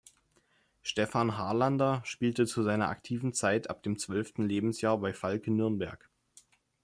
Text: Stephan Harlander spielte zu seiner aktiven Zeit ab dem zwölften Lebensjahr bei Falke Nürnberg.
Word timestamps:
Stephan 0.81 1.37
Harlander 1.37 2.01
spielte 2.05 2.47
zu 2.47 2.63
seiner 2.63 2.89
aktiven 2.89 3.33
Zeit 3.35 3.69
ab 3.69 3.83
dem 3.83 3.99
zwölften 3.99 4.41
Lebensjahr 4.49 4.97
bei 4.97 5.13
Falke 5.13 5.51
Nürnberg. 5.51 6.09